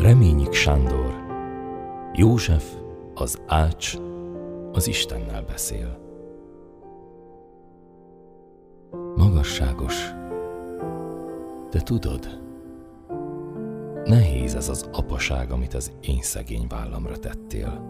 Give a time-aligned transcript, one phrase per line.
[0.00, 1.24] Reményik Sándor
[2.12, 2.74] József,
[3.14, 3.96] az ács,
[4.72, 5.98] az Istennel beszél.
[9.16, 10.10] Magasságos,
[11.70, 12.40] te tudod,
[14.04, 17.84] nehéz ez az apaság, amit az én szegény vállamra tettél.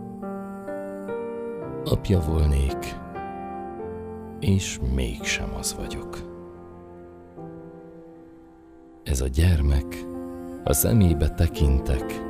[1.85, 2.97] Apja volnék,
[4.41, 6.19] és mégsem az vagyok.
[9.03, 10.09] Ez a gyermek,
[10.65, 12.23] a szemébe tekintek,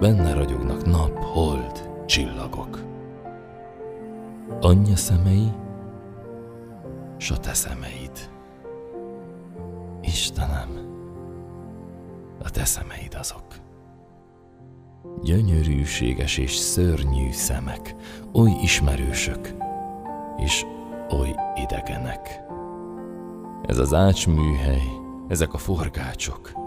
[0.00, 2.80] benne ragyognak nap, hold, csillagok.
[4.60, 5.52] Anyja szemei,
[7.16, 8.30] s a te szemeid.
[10.02, 10.68] Istenem,
[12.42, 13.44] a te szemeid azok.
[15.22, 17.94] Gyönyörűséges és szörnyű szemek,
[18.32, 19.54] oly ismerősök,
[20.36, 20.64] és
[21.10, 22.40] oly idegenek.
[23.66, 24.82] Ez az ácsműhely,
[25.28, 26.59] ezek a forgácsok.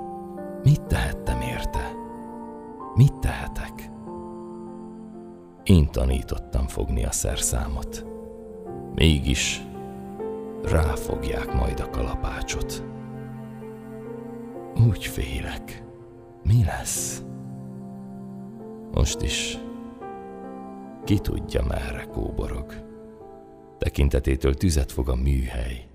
[0.63, 1.91] Mit tehettem érte?
[2.95, 3.89] Mit tehetek?
[5.63, 8.05] Én tanítottam fogni a szerszámot.
[8.95, 9.61] Mégis
[10.63, 12.83] ráfogják majd a kalapácsot.
[14.87, 15.83] Úgy félek.
[16.43, 17.23] Mi lesz?
[18.91, 19.57] Most is
[21.03, 22.73] ki tudja merre kóborog.
[23.77, 25.87] Tekintetétől tüzet fog a műhely,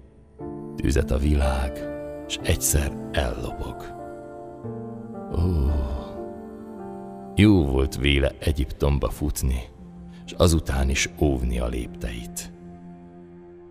[0.77, 1.79] tüzet a világ,
[2.27, 3.98] és egyszer ellobog.
[5.33, 5.71] Ó,
[7.35, 9.63] jó volt véle Egyiptomba futni,
[10.25, 12.53] és azután is óvni a lépteit.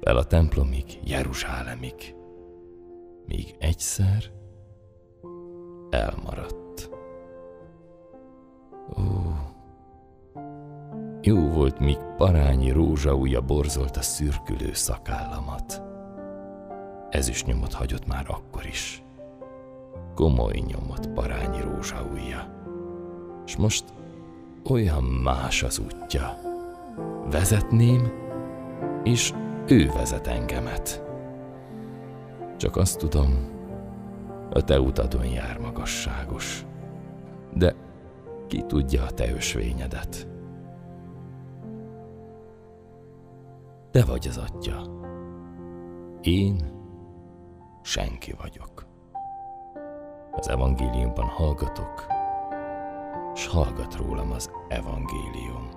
[0.02, 2.16] Fel a templomig, Jeruzsálemig,
[3.26, 4.24] míg egyszer
[5.90, 6.90] elmaradt.
[8.98, 9.02] Ó,
[11.22, 15.82] jó volt, míg parányi rózsaúja borzolt a szürkülő szakállamat.
[17.10, 19.07] Ez is nyomot hagyott már akkor is.
[20.18, 22.54] Komoly nyomot parányi rózsaúja.
[23.46, 23.84] És most
[24.70, 26.40] olyan más az útja.
[27.32, 28.12] Vezetném,
[29.04, 29.34] és
[29.68, 31.04] ő vezet engemet.
[32.58, 33.50] Csak azt tudom,
[34.54, 36.66] a te utadon jár magasságos,
[37.54, 37.76] de
[38.48, 40.28] ki tudja a te ösvényedet.
[43.92, 44.82] Te vagy az atya.
[46.22, 46.72] Én
[47.82, 48.87] senki vagyok.
[50.38, 52.06] Az evangéliumban hallgatok,
[53.36, 55.70] s hallgat rólam az evangélium.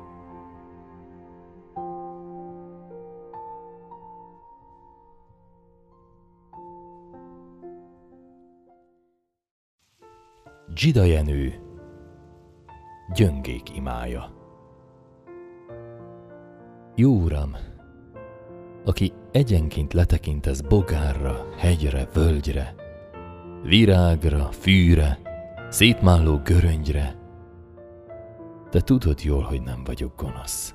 [10.75, 11.61] Gida Jenő
[13.15, 14.31] Gyöngék imája
[16.95, 17.57] Jó uram,
[18.85, 22.80] aki egyenként letekintesz bogárra, hegyre, völgyre,
[23.63, 25.19] virágra, fűre,
[25.69, 27.19] szétmálló göröngyre,
[28.71, 30.75] te tudod jól, hogy nem vagyok gonosz.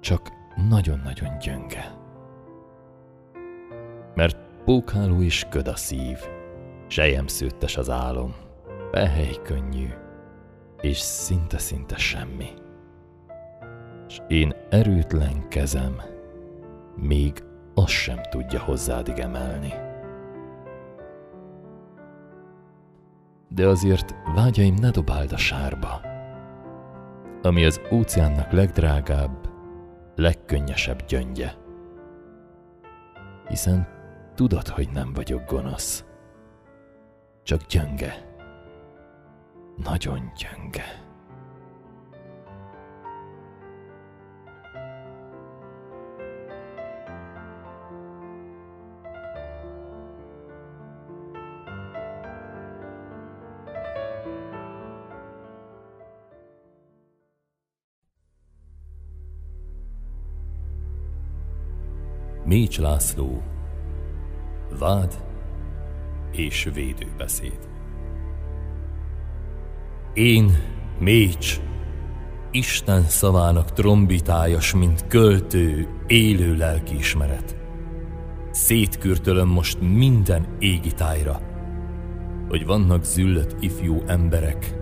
[0.00, 0.28] Csak
[0.68, 1.96] nagyon-nagyon gyönge.
[4.14, 6.18] Mert pókáló is köd a szív,
[6.86, 8.34] sejem szőttes az álom,
[8.90, 9.88] behely könnyű,
[10.80, 12.48] és szinte-szinte semmi.
[14.08, 16.00] És én erőtlen kezem,
[16.96, 17.42] még
[17.74, 19.87] azt sem tudja hozzádig emelni.
[23.58, 26.00] De azért vágyaim ne dobáld a sárba,
[27.42, 29.48] ami az óceánnak legdrágább,
[30.16, 31.52] legkönnyesebb gyöngye.
[33.48, 33.88] Hiszen
[34.34, 36.04] tudod, hogy nem vagyok gonosz.
[37.42, 38.36] Csak gyönge.
[39.76, 41.07] Nagyon gyönge.
[62.48, 63.42] Mécs László
[64.78, 65.24] Vád
[66.32, 67.58] és védőbeszéd
[70.14, 70.58] Én,
[70.98, 71.60] Mécs,
[72.50, 77.56] Isten szavának trombitájas, mint költő, élő lelkiismeret.
[78.50, 81.40] Szétkürtölöm most minden égi tájra,
[82.48, 84.74] hogy vannak züllött ifjú emberek,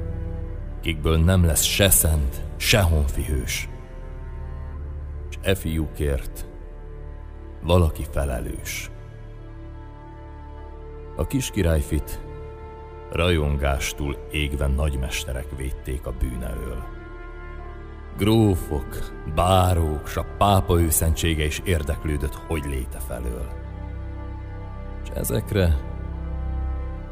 [0.82, 3.68] kikből nem lesz se szent, se honfihős.
[5.30, 6.54] És e fiúkért
[7.66, 8.90] valaki felelős.
[11.16, 12.20] A kis királyfit
[13.12, 16.82] rajongástól égve nagymesterek védték a bűn elől.
[18.16, 23.48] Grófok, bárók, s a pápa őszentsége is érdeklődött, hogy léte felől.
[25.02, 25.76] És ezekre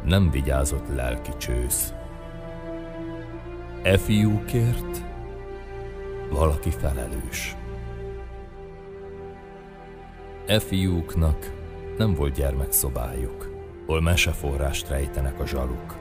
[0.04, 1.92] nem vigyázott lelki csősz.
[3.82, 5.04] E fiúkért
[6.30, 7.56] valaki felelős.
[10.46, 11.52] E fiúknak
[11.98, 13.50] nem volt gyermekszobájuk,
[13.86, 15.96] hol meseforrást rejtenek a zsaluk.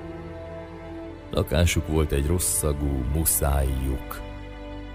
[1.31, 4.21] Lakásuk volt egy rosszagú muszájjuk,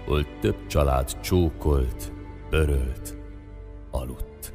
[0.05, 2.11] hol több család csókolt,
[2.49, 3.17] örölt,
[3.91, 4.53] aludt.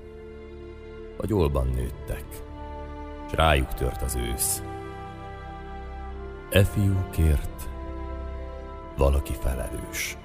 [1.16, 2.24] Vagy olban nőttek,
[3.30, 4.62] s rájuk tört az ősz.
[6.50, 7.68] E fiúkért
[8.96, 10.16] valaki felelős.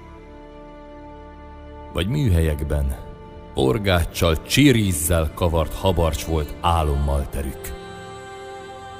[1.92, 3.09] Vagy műhelyekben,
[3.54, 7.72] orgáccsal, csirízzel kavart habarcs volt álommal terük.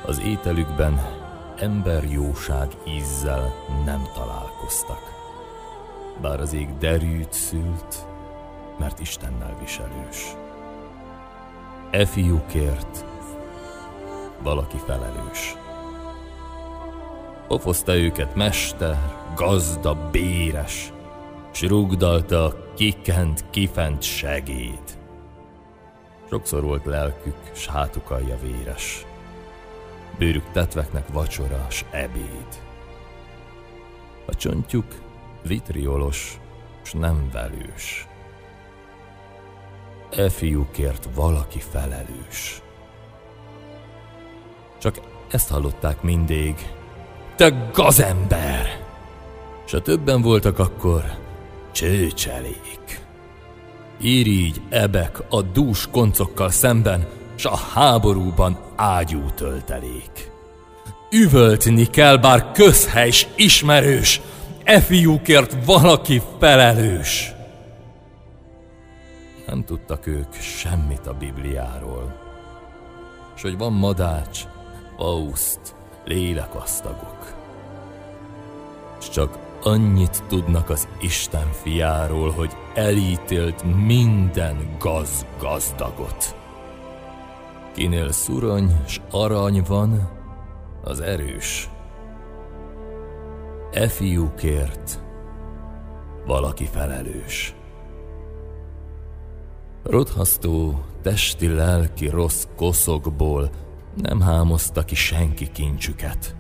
[0.07, 1.01] Az ételükben
[1.57, 3.55] emberjóság ízzel
[3.85, 5.03] nem találkoztak.
[6.21, 8.07] Bár az ég derűt szült,
[8.79, 10.37] mert Istennel viselős.
[11.91, 13.05] E fiúkért
[14.43, 15.57] valaki felelős.
[17.49, 20.93] Pofozta őket mester, gazda, béres,
[21.53, 24.99] s rugdalta a kikent, kifent segéd.
[26.29, 29.07] Sokszor volt lelkük, s hátuk alja véres.
[30.19, 32.63] Bőrük tetveknek vacsora, s ebéd.
[34.27, 34.85] A csontjuk
[35.43, 36.41] vitriolos,
[36.83, 38.07] s nem velős.
[40.11, 42.63] E fiúkért valaki felelős.
[44.79, 45.01] Csak
[45.31, 46.55] ezt hallották mindig.
[47.37, 48.87] Te gazember!
[49.65, 51.29] S a többen voltak akkor,
[51.73, 53.01] csőcselék.
[54.01, 57.07] Irigy ebek a dús koncokkal szemben,
[57.37, 60.31] s a háborúban ágyú töltelék.
[61.11, 64.21] Üvöltni kell, bár közhely s ismerős,
[64.65, 67.33] e fiúkért valaki felelős.
[69.47, 72.21] Nem tudtak ők semmit a Bibliáról,
[73.35, 74.41] s hogy van madács,
[74.97, 75.61] Faust,
[76.05, 77.35] lélekasztagok.
[79.01, 86.37] S csak annyit tudnak az Isten fiáról, hogy elítélt minden gaz gazdagot.
[87.75, 90.11] Kinél szurony s arany van,
[90.85, 91.71] az erős.
[93.73, 95.03] E fiúkért
[96.27, 97.55] valaki felelős.
[99.83, 103.51] Rothasztó, testi-lelki rossz koszokból
[103.95, 106.40] nem hámozta ki senki kincsüket.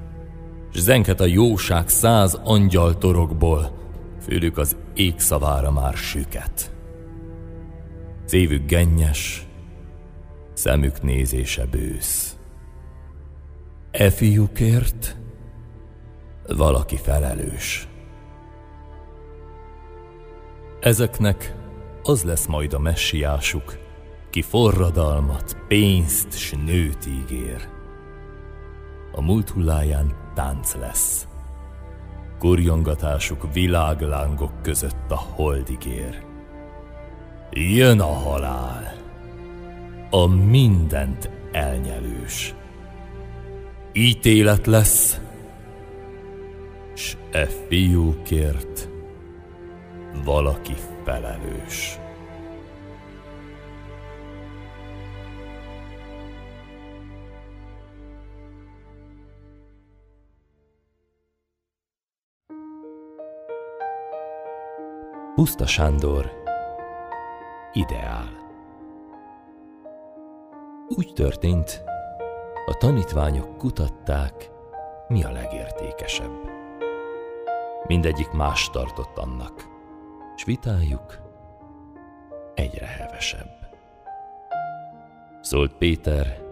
[0.72, 3.72] S zenket a jóság száz angyal torokból,
[4.20, 6.74] főlük az égszavára már süket.
[8.24, 9.46] Szívük gennyes,
[10.52, 12.36] szemük nézése bősz.
[13.90, 15.16] E fiúkért
[16.46, 17.88] valaki felelős.
[20.80, 21.54] Ezeknek
[22.02, 23.78] az lesz majd a messiásuk,
[24.30, 27.68] ki forradalmat, pénzt s nőt ígér.
[29.12, 31.28] A múlt hulláján tánc lesz.
[32.38, 36.24] Kurjongatásuk világlángok között a holdigér.
[37.50, 38.94] Jön a halál,
[40.10, 42.54] a mindent elnyelős.
[43.92, 45.20] Ítélet lesz,
[46.94, 48.88] s e fiúkért
[50.24, 50.74] valaki
[51.04, 51.98] felelős.
[65.40, 66.42] Puszta Sándor
[67.72, 68.28] Ideál
[70.88, 71.84] Úgy történt,
[72.66, 74.50] a tanítványok kutatták,
[75.08, 76.50] mi a legértékesebb.
[77.86, 79.68] Mindegyik más tartott annak,
[80.36, 81.18] s vitájuk
[82.54, 83.68] egyre hevesebb.
[85.40, 86.42] Szólt Péter,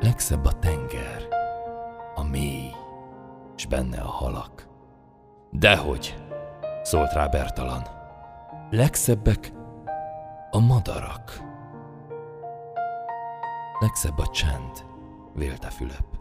[0.00, 1.28] legszebb a tenger,
[2.14, 2.70] a mély,
[3.56, 4.68] s benne a halak.
[5.50, 6.14] Dehogy,
[6.82, 7.82] szólt rá Bertalan.
[8.70, 9.52] Legszebbek
[10.50, 11.40] a madarak.
[13.80, 14.84] Legszebb a csend,
[15.34, 16.18] vélte Fülöp.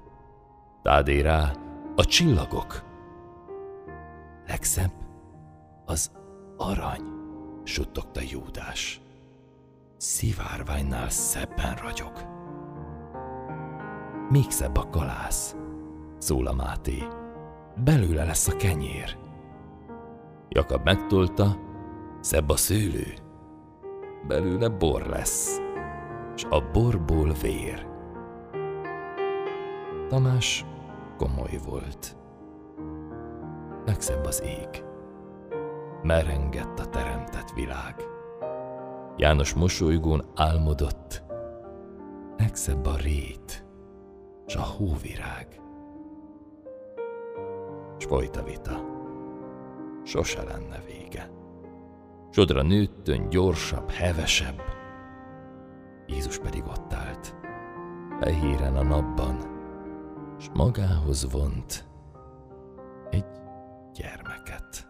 [0.82, 1.52] Tádé rá
[1.96, 2.84] a csillagok.
[4.48, 4.92] Legszebb
[5.86, 6.12] az
[6.58, 7.02] arany,
[7.64, 9.02] suttogta Júdás.
[9.98, 12.12] Szivárványnál szebben ragyog.
[14.30, 15.56] Még szebb a kalász,
[16.18, 17.04] szól a Máté.
[17.84, 19.18] Belőle lesz a kenyér.
[20.50, 21.58] Jakab megtolta,
[22.20, 23.14] szebb a szőlő.
[24.28, 25.60] Belőle bor lesz,
[26.36, 27.88] s a borból vér.
[30.08, 30.66] Tamás
[31.18, 32.18] komoly volt.
[33.86, 34.84] Legszebb az ég.
[36.04, 37.96] Merengett a teremtett világ.
[39.18, 41.24] János mosolygón álmodott.
[42.38, 43.66] Legszebb a rét,
[44.46, 45.62] s a hóvirág.
[47.98, 48.99] S folyt a vita.
[50.10, 51.30] Sose lenne vége.
[52.32, 54.62] Sodra nőttön gyorsabb, hevesebb.
[56.08, 57.36] Jézus pedig ott állt,
[58.20, 59.38] fehéren a napban,
[60.40, 61.88] s magához vont
[63.10, 63.26] egy
[63.94, 64.89] gyermeket.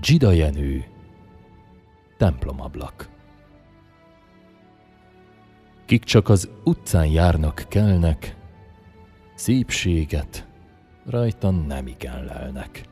[0.00, 0.84] Gida Jenő,
[2.16, 3.08] templomablak.
[5.84, 8.36] Kik csak az utcán járnak, kelnek,
[9.34, 10.46] szépséget
[11.06, 12.82] rajta nem igen lelnek.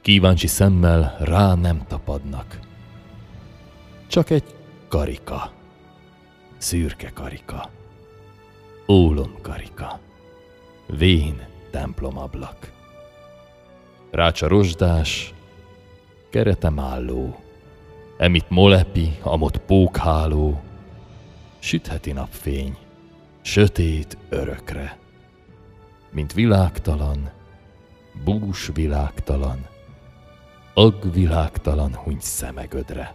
[0.00, 2.58] Kíváncsi szemmel rá nem tapadnak.
[4.06, 4.54] Csak egy
[4.88, 5.52] karika,
[6.56, 7.70] szürke karika,
[8.88, 10.00] ólom karika,
[10.86, 12.72] vén templomablak.
[14.10, 15.34] Rácsa rozsdás,
[16.30, 17.40] keretem álló,
[18.18, 20.60] emit molepi, amot pókháló,
[21.58, 22.76] sütheti napfény,
[23.40, 24.98] sötét örökre,
[26.10, 27.30] mint világtalan,
[28.24, 29.66] bús világtalan,
[30.74, 33.14] ag világtalan huny szemegödre.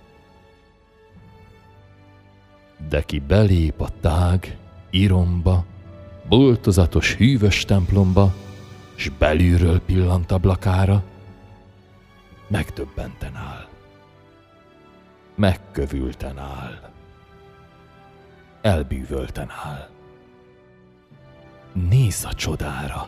[2.90, 4.58] De ki belép a tág,
[4.90, 5.66] iromba,
[6.28, 8.34] boltozatos hűvös templomba,
[8.96, 11.04] s belülről pillant ablakára,
[12.48, 13.68] megdöbbenten áll.
[15.36, 16.92] Megkövülten áll.
[18.62, 19.90] Elbűvölten áll.
[21.90, 23.08] Néz a csodára.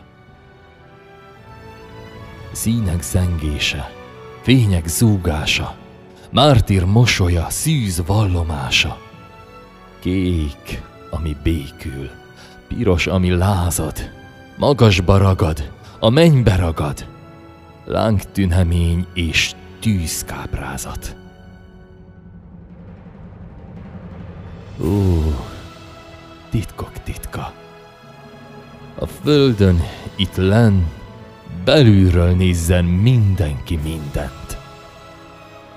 [2.52, 3.92] Színek zengése,
[4.42, 5.74] fények zúgása,
[6.30, 8.98] mártír mosolya, szűz vallomása.
[9.98, 12.10] Kék, ami békül,
[12.68, 14.10] piros, ami lázad,
[14.56, 17.06] magasba ragad, a mennybe ragad,
[17.86, 21.16] lángtünemény és tűzkáprázat.
[24.80, 25.22] Ó,
[26.50, 27.52] titkok titka.
[28.98, 29.80] A földön,
[30.16, 30.88] itt len,
[31.64, 34.58] belülről nézzen mindenki mindent.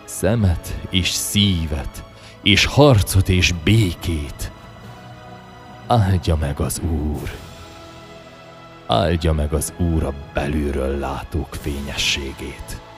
[0.05, 2.03] Szemet és szívet,
[2.43, 4.51] és harcot és békét.
[5.87, 7.49] Áldja meg az Úr!
[8.89, 12.88] Áldja meg az Úr a belülről látók fényességét.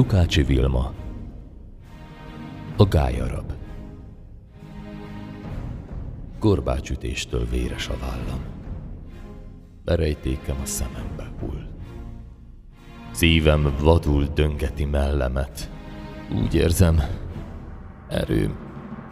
[0.00, 0.92] Lukácsi Vilma
[2.76, 3.52] A gályarab
[6.38, 8.40] Gorbácsütéstől véres a vállam.
[9.84, 11.66] Berejtékem a szemembe hull.
[13.10, 15.70] Szívem vadul döngeti mellemet.
[16.42, 17.00] Úgy érzem,
[18.08, 18.58] erőm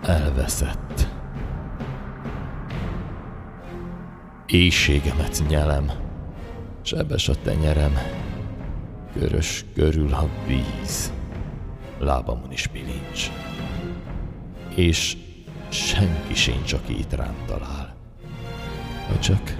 [0.02, 1.08] elveszett.
[4.46, 5.90] Éjségemet nyelem,
[6.82, 7.92] sebes a tenyerem,
[9.18, 11.12] Körös körül a víz,
[11.98, 13.30] lábamon is bilincs.
[14.74, 15.16] És
[15.68, 17.96] senki sincs, aki itt rám talál.
[19.08, 19.56] Ha csak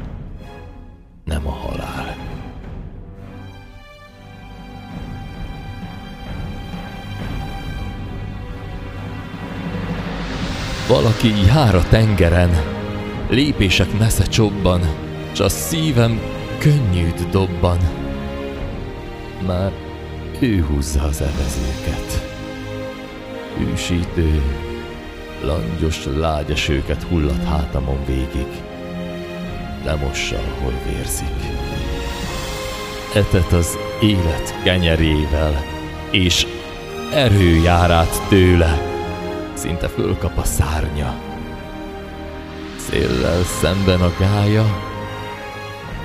[1.25, 2.17] nem a halál.
[10.89, 12.51] Valaki jár a tengeren,
[13.29, 14.81] lépések messze csobban,
[15.33, 16.21] s a szívem
[16.59, 18.08] könnyűt dobban
[19.47, 19.73] már
[20.39, 22.37] ő húzza az evezőket.
[23.73, 24.43] Ősítő,
[25.45, 28.47] langyos lágyesőket hullat hátamon végig,
[29.85, 31.35] lemossa, ahol vérzik.
[33.15, 35.65] Etet az élet kenyerével,
[36.11, 36.47] és
[37.13, 38.83] erő jár át tőle,
[39.55, 41.15] szinte fölkap a szárnya.
[42.77, 44.65] Széllel szemben a gája,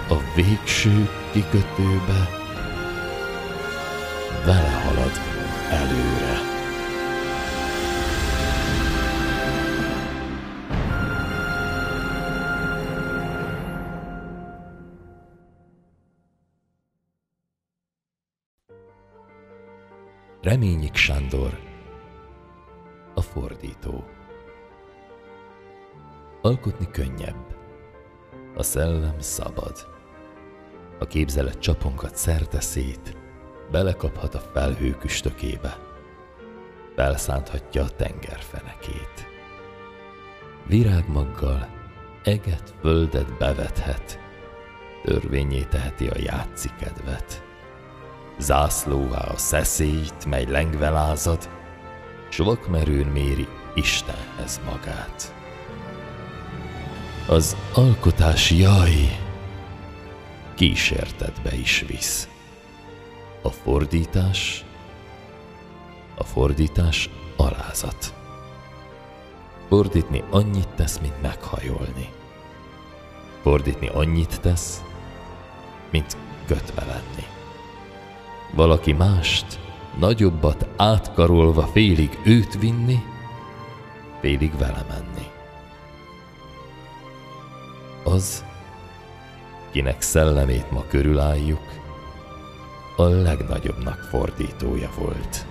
[0.10, 2.43] a végső kikötőbe,
[4.46, 5.12] vele halad
[5.70, 6.52] előre.
[20.42, 21.60] Reményik Sándor,
[23.14, 24.04] a fordító.
[26.42, 27.56] Alkotni könnyebb,
[28.56, 29.88] a szellem szabad.
[31.00, 33.23] A képzelet csaponkat szerte szét,
[33.74, 35.78] belekaphat a felhők üstökébe,
[36.96, 39.28] felszánthatja a tengerfenekét.
[40.68, 41.68] Virágmaggal
[42.24, 44.20] eget, földet bevethet,
[45.04, 47.44] törvényé teheti a játszi kedvet.
[48.40, 51.50] Zászlóvá a szeszélyt, mely lengve lázad,
[52.30, 55.34] s vakmerőn méri Istenhez magát.
[57.28, 59.20] Az alkotás jaj,
[60.56, 62.33] kísértetbe is visz.
[63.46, 64.66] A fordítás,
[66.16, 68.14] a fordítás alázat.
[69.68, 72.10] Fordítni annyit tesz, mint meghajolni.
[73.42, 74.84] Fordítni annyit tesz,
[75.92, 77.26] mint kötve lenni.
[78.54, 79.60] Valaki mást,
[80.00, 83.04] nagyobbat átkarolva félig őt vinni,
[84.22, 85.28] félig vele menni.
[88.04, 88.46] Az,
[89.72, 91.83] kinek szellemét ma körülálljuk,
[92.96, 95.46] a legnagyobbnak fordítója volt.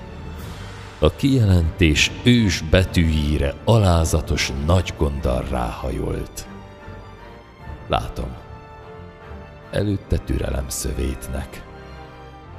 [0.99, 6.47] A kijelentés ős betűjére alázatos nagy gonddal ráhajolt.
[7.89, 8.37] Látom,
[9.71, 11.65] előtte türelem szövétnek.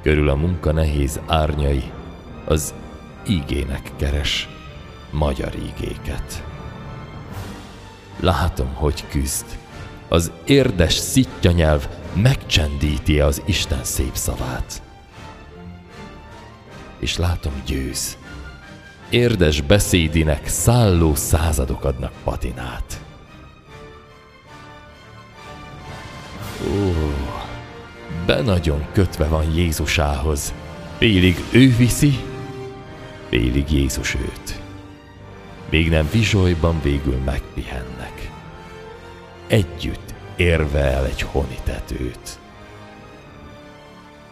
[0.02, 1.92] Körül a munka nehéz árnyai,
[2.44, 2.74] az
[3.28, 4.48] ígének keres
[5.10, 6.44] magyar ígéket.
[8.20, 9.46] Látom, hogy küzd.
[10.08, 14.82] Az érdes szitja nyelv megcsendíti az Isten szép szavát.
[16.98, 18.18] És látom győz.
[19.10, 23.00] Érdes beszédinek szálló századok adnak patinát.
[26.68, 26.92] Ó,
[28.26, 30.54] be nagyon kötve van Jézusához.
[30.98, 32.18] Félig ő viszi,
[33.28, 34.60] félig Jézus őt.
[35.70, 38.30] Még nem vizsolyban végül megpihennek.
[39.46, 42.38] Együtt érve el egy honitetőt.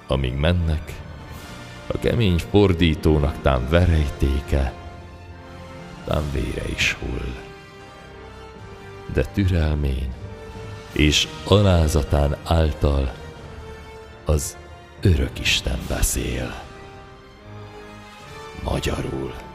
[0.07, 0.93] Amíg mennek,
[1.87, 4.73] a kemény fordítónak tám verejtéke,
[6.05, 7.35] tám vére is hull.
[9.13, 10.13] De türelmén
[10.93, 13.13] és alázatán által
[14.25, 14.57] az
[15.01, 16.63] örök Isten beszél.
[18.63, 19.52] Magyarul.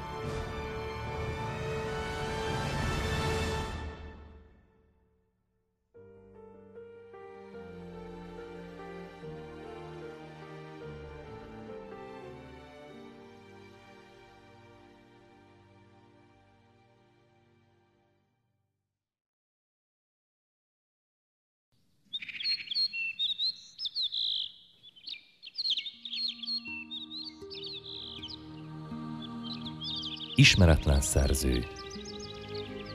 [30.48, 31.66] Ismeretlen szerző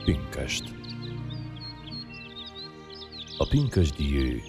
[0.05, 0.63] Pünköst
[3.37, 4.41] A pünkösdi ő,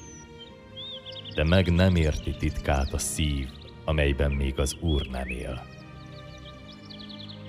[1.34, 3.48] de meg nem érti titkát a szív,
[3.84, 5.66] amelyben még az Úr nem él.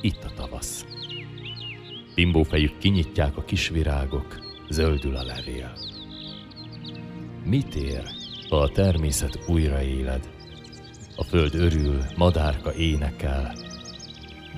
[0.01, 0.85] Itt a tavasz.
[2.15, 4.39] Bimbófejük kinyitják a kis virágok,
[4.69, 5.77] zöldül a levél.
[7.45, 8.03] Mit ér,
[8.49, 10.29] ha a természet újra éled?
[11.15, 13.74] A föld örül, madárka énekel,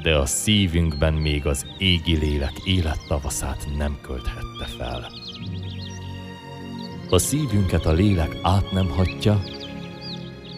[0.07, 5.11] de a szívünkben még az égi lélek élettavaszát nem költhette fel.
[7.09, 9.43] A szívünket a lélek át nem hagyja,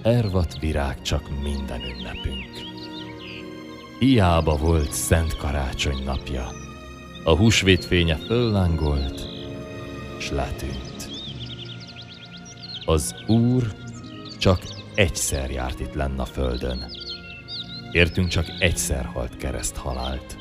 [0.04, 2.50] ervat virág csak minden ünnepünk.
[4.00, 6.52] Hiába volt Szent Karácsony napja,
[7.24, 9.28] a húsvét fénye föllángolt,
[10.20, 11.10] s letűnt.
[12.86, 13.74] Az Úr
[14.40, 14.60] csak
[14.96, 16.99] egyszer járt itt lenn a földön,
[17.92, 20.38] Értünk csak egyszer halt kereszt halált.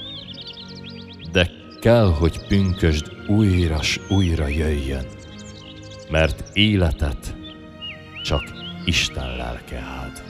[1.32, 5.06] De kell, hogy pünkösd újra s újra jöjjön,
[6.10, 7.36] mert életet
[8.22, 8.42] csak
[8.84, 10.22] Isten lelke áld.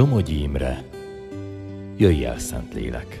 [0.00, 0.84] Somogyi Imre,
[1.96, 3.20] jöjj el, Szentlélek!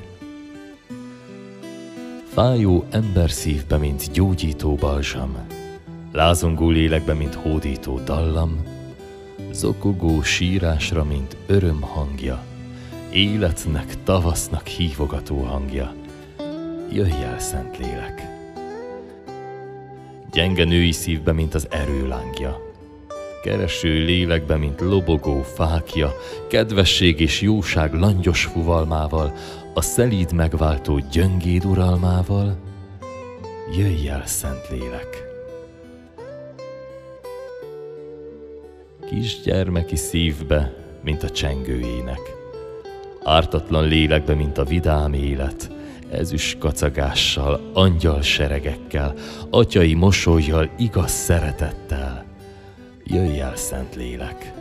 [2.32, 5.36] Fájó ember szívbe, mint gyógyító balsam,
[6.12, 8.62] lázongó lélekbe, mint hódító dallam,
[9.52, 12.44] zokogó sírásra, mint öröm hangja,
[13.12, 15.94] életnek, tavasznak hívogató hangja.
[16.92, 18.22] Jöjj el, Szentlélek!
[20.32, 22.69] Gyenge női szívbe, mint az erő lángja,
[23.42, 26.12] kereső lélekbe, mint lobogó fákja,
[26.48, 29.32] kedvesség és jóság langyos fuvalmával,
[29.74, 32.56] a szelíd megváltó gyöngéd uralmával,
[33.76, 35.28] jöjj el, szent lélek!
[39.08, 40.74] Kis gyermeki szívbe,
[41.04, 42.36] mint a csengő ének,
[43.22, 45.70] ártatlan lélekbe, mint a vidám élet,
[46.10, 49.14] ezüst kacagással, angyal seregekkel,
[49.50, 52.29] atyai mosolyjal, igaz szeretettel.
[53.12, 54.52] Jöjj el, szent lélek!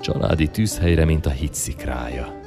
[0.00, 2.40] Családi tűzhelyre, mint a hitszikrája.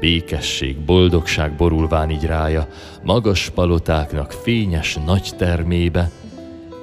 [0.00, 2.68] Békesség, boldogság borulván így rája,
[3.02, 6.10] magas palotáknak fényes nagy termébe,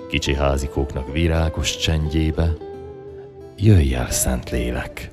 [0.10, 2.54] kicsi házikóknak virágos csendjébe.
[3.58, 5.10] Jöjj el, szent lélek!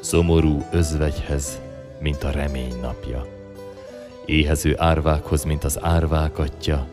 [0.00, 1.60] Szomorú özvegyhez,
[2.00, 3.26] mint a remény napja.
[4.24, 6.86] Éhező árvákhoz, mint az árvák atya,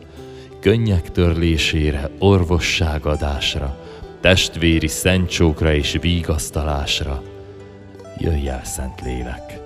[0.63, 3.77] könnyek törlésére, orvosságadásra,
[4.21, 7.21] testvéri szentcsókra és vígasztalásra.
[8.17, 9.59] Jöjj el, Szent Lélek!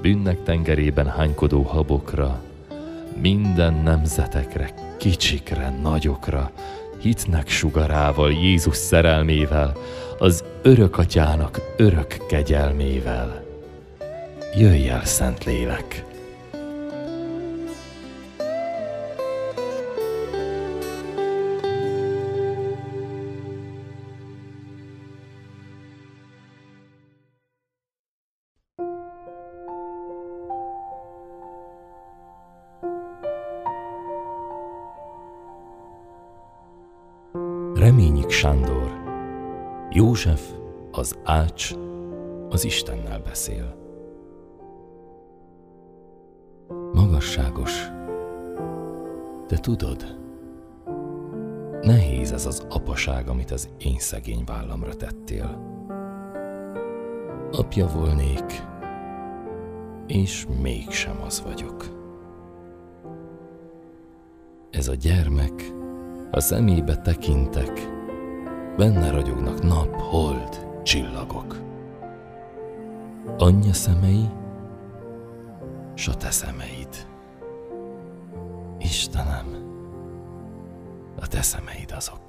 [0.00, 2.42] Bűnnek tengerében hánykodó habokra,
[3.20, 6.50] minden nemzetekre, kicsikre, nagyokra,
[7.00, 9.76] hitnek sugarával, Jézus szerelmével,
[10.18, 13.44] az örök atyának örök kegyelmével.
[14.56, 16.04] Jöjj el, Szent Lélek!
[37.86, 39.02] Reményik Sándor
[39.90, 40.52] József,
[40.90, 41.74] az ács,
[42.48, 43.76] az Istennel beszél.
[46.92, 47.86] Magasságos,
[49.46, 50.18] te tudod,
[51.82, 55.60] nehéz ez az apaság, amit az én szegény vállamra tettél.
[57.52, 58.62] Apja volnék,
[60.06, 61.84] és mégsem az vagyok.
[64.70, 65.74] Ez a gyermek,
[66.30, 67.90] a szemébe tekintek,
[68.76, 71.60] benne ragyognak nap, hold, csillagok.
[73.38, 74.28] Anyja szemei,
[75.94, 77.06] s a te szemeid.
[78.78, 79.46] Istenem,
[81.20, 82.22] a te szemeid azok.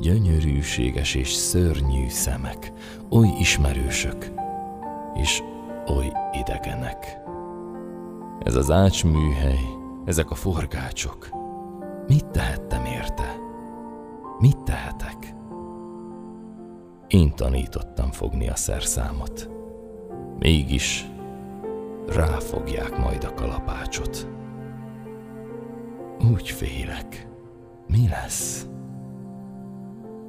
[0.00, 2.72] Gyönyörűséges és szörnyű szemek,
[3.10, 4.30] oly ismerősök,
[5.14, 5.42] és
[5.86, 7.18] oly idegenek.
[8.42, 9.60] Ez az ácsműhely,
[10.04, 11.28] ezek a forgácsok.
[12.08, 13.36] Mit tehettem érte?
[14.38, 15.34] Mit tehetek?
[17.06, 19.50] Én tanítottam fogni a szerszámot.
[20.38, 21.10] Mégis
[22.06, 24.28] ráfogják majd a kalapácsot.
[26.30, 27.28] Úgy félek.
[27.86, 28.66] Mi lesz?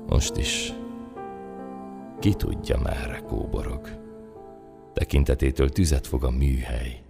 [0.07, 0.73] Most is
[2.19, 3.89] ki tudja merre kóborog.
[4.93, 7.03] Tekintetétől tüzet fog a műhely,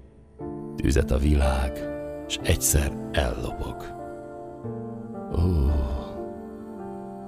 [0.75, 1.79] tüzet a világ,
[2.27, 3.96] és egyszer ellobog.
[5.31, 5.71] Ó,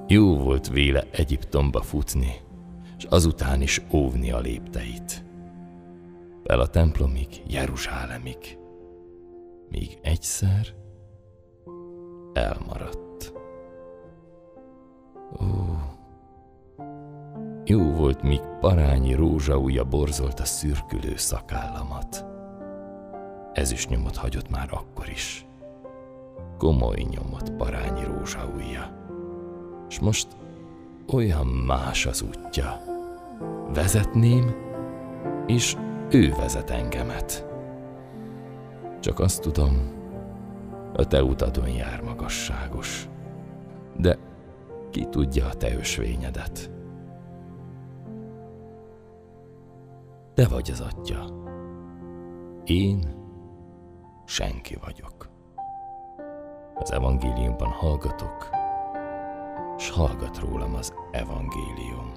[0.08, 2.36] jó volt véle Egyiptomba futni,
[2.98, 5.24] és azután is óvni a lépteit.
[6.44, 8.58] Fel a templomig, Jeruzsálemig,
[9.70, 10.74] míg egyszer
[12.34, 13.34] elmaradt.
[15.42, 15.46] Ó,
[17.66, 22.26] jó volt, míg parányi rózsaúja borzolt a szürkülő szakállamat.
[23.54, 25.49] Ez is nyomot hagyott már akkor is.
[26.60, 28.98] Komoly nyomot parányi rózsaúja
[29.89, 30.28] és most
[31.13, 32.82] olyan más az útja.
[33.74, 34.56] Vezetném,
[35.48, 35.78] és
[36.10, 37.48] ő vezet engemet.
[39.00, 39.98] Csak azt tudom,
[40.93, 43.10] a te utadon jár magasságos,
[43.98, 44.17] de
[44.89, 46.72] ki tudja a te ösvényedet.
[50.34, 51.26] Te vagy az atya.
[52.63, 53.15] Én
[54.26, 55.30] senki vagyok.
[56.80, 58.50] Az evangéliumban hallgatok,
[59.78, 62.12] s hallgat rólam az evangélium.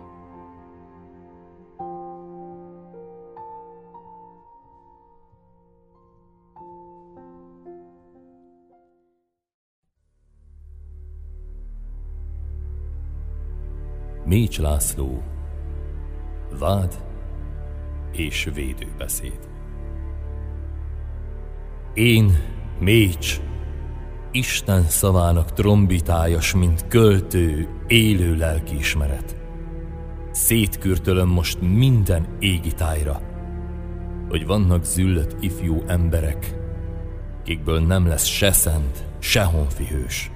[14.25, 15.22] Mécs László
[16.59, 17.05] Vád
[18.12, 19.48] és védőbeszéd
[21.94, 22.33] Én,
[22.79, 23.40] Mécs,
[24.35, 29.37] Isten szavának trombitájas, mint költő, élő lelkiismeret.
[30.31, 33.21] Szétkürtölöm most minden égi tájra,
[34.29, 36.55] hogy vannak züllött ifjú emberek,
[37.45, 40.31] kikből nem lesz se szent, se honfihős.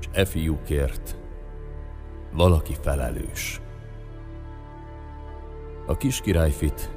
[0.00, 1.16] És e fiúkért
[2.32, 3.60] valaki felelős.
[5.86, 6.90] A kis királyfit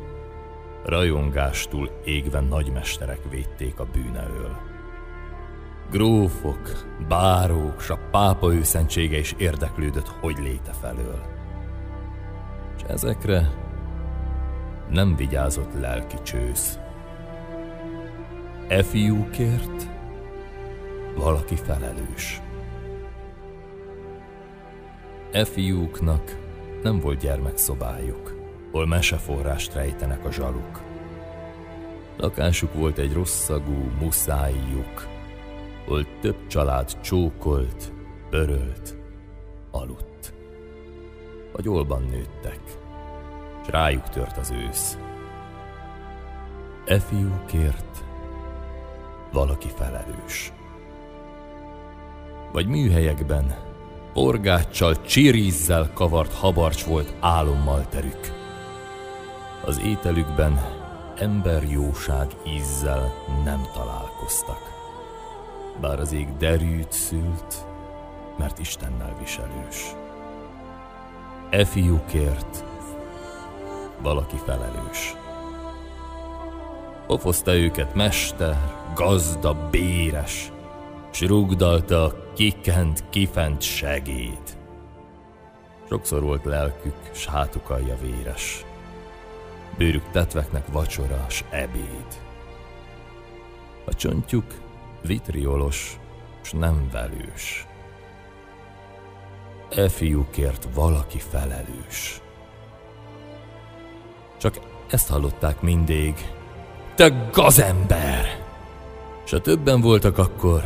[0.85, 4.62] rajongástól égve nagymesterek védték a bűn elől.
[5.93, 11.21] Grófok, bárók, s a pápa őszentsége is érdeklődött, hogy léte felől.
[12.77, 13.53] És ezekre
[14.89, 16.77] nem vigyázott lelki csősz.
[18.67, 19.89] E fiúkért
[21.15, 22.41] valaki felelős.
[25.31, 26.37] E fiúknak
[26.83, 28.33] nem volt gyermekszobájuk,
[28.71, 30.81] hol meseforrást rejtenek a zsaluk.
[32.17, 35.12] Lakásuk volt egy rosszagú muszájjuk,
[35.85, 37.93] hol több család csókolt,
[38.29, 38.97] örölt,
[39.71, 40.33] aludt.
[41.51, 42.59] Vagy olban nőttek,
[43.65, 44.97] s rájuk tört az ősz.
[46.85, 48.03] E fiúkért
[49.31, 50.53] valaki felelős.
[52.51, 53.55] Vagy műhelyekben,
[54.13, 58.41] orgáccsal, csirízzel kavart habarcs volt álommal terük.
[59.65, 60.59] Az ételükben
[61.17, 64.72] emberjóság ízzel nem találkoztak.
[65.81, 67.65] Bár az ég derűt szült,
[68.37, 69.95] mert Istennel viselős.
[71.49, 72.63] E fiúkért
[74.01, 75.15] valaki felelős.
[77.07, 78.57] Pofozta őket mester,
[78.95, 80.51] gazda, béres,
[81.11, 84.57] s rugdalta a kikent, kifent segéd.
[85.89, 88.65] Sokszor volt lelkük, s hátuk alja véres.
[89.77, 92.21] Bőrük tetveknek vacsora, s ebéd.
[93.85, 94.45] A csontjuk
[95.03, 95.99] vitriolos,
[96.41, 97.67] s nem velős.
[99.69, 102.21] E fiúkért valaki felelős.
[104.37, 106.13] Csak ezt hallották mindig.
[106.95, 108.41] Te gazember!
[109.25, 110.63] S a többen voltak akkor,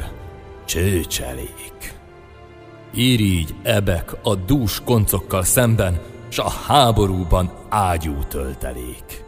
[0.65, 1.93] csőcselék.
[2.93, 9.23] Irigy ebek a dús koncokkal szemben, s a háborúban ágyú töltelék.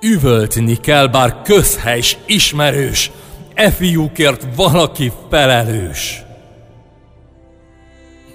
[0.00, 3.10] Üvöltni kell, bár közhely s ismerős,
[3.54, 6.22] e fiúkért valaki felelős.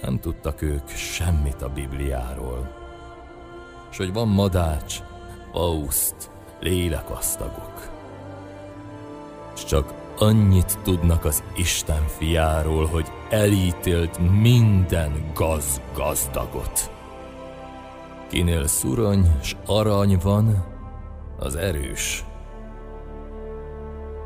[0.02, 2.70] Nem tudtak ők semmit a Bibliáról,
[3.90, 5.00] s hogy van madács,
[5.52, 6.16] Faust,
[6.60, 7.90] lélekasztagok.
[9.56, 16.92] S csak annyit tudnak az Isten fiáról, hogy elítélt minden gaz-gazdagot.
[18.30, 20.66] Kinél szurony s arany van,
[21.40, 22.24] az erős.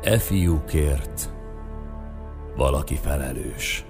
[0.04, 1.32] E fiúkért
[2.56, 3.84] valaki felelős.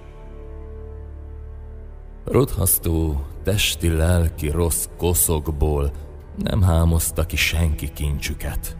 [2.25, 5.91] Rothasztó, testi-lelki rossz koszokból
[6.37, 8.77] nem hámozta ki senki kincsüket.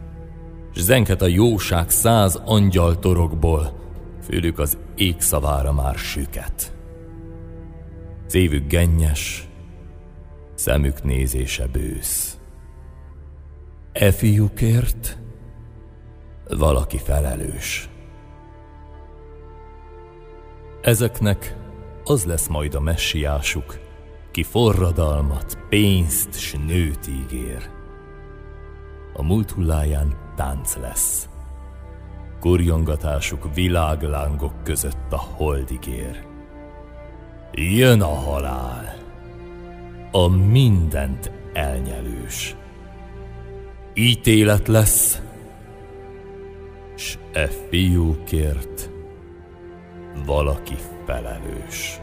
[0.74, 3.74] S zenket a jóság száz angyal torokból,
[4.22, 6.76] fülük az ég szavára már süket.
[8.26, 9.50] Szívük gennyes,
[10.54, 12.38] szemük nézése bősz.
[13.92, 15.24] E fiúkért
[16.50, 17.90] valaki felelős.
[20.82, 21.56] Ezeknek
[22.04, 23.80] az lesz majd a messiásuk,
[24.32, 27.70] ki forradalmat, pénzt s nőt ígér.
[29.14, 31.30] A múlt hulláján tánc lesz.
[32.40, 36.26] Kurjongatásuk világlángok között a holdigér.
[37.52, 38.96] Jön a halál,
[40.12, 42.56] a mindent elnyelős.
[43.94, 45.22] Ítélet lesz,
[47.36, 48.90] e fiúkért
[50.26, 52.00] valaki felelős.